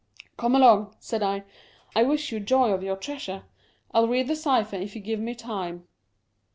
"Come 0.35 0.55
along," 0.55 0.95
said 0.97 1.21
I," 1.21 1.43
I 1.95 2.01
wish 2.01 2.31
you 2.31 2.39
joy 2.39 2.71
of 2.71 2.81
your 2.81 2.95
treasure. 2.95 3.43
Fll 3.93 4.09
read 4.09 4.27
the 4.29 4.35
cypher 4.35 4.75
if 4.75 4.95
you 4.95 4.99
give 5.03 5.19
me 5.19 5.35
time." 5.35 5.85